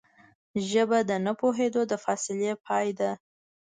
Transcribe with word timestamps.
ژبه 0.69 0.99
د 1.09 1.11
نه 1.25 1.33
پوهېدو 1.39 1.81
د 1.91 1.93
فاصلې 2.03 2.51
پای 2.65 2.87
ده 2.99 3.11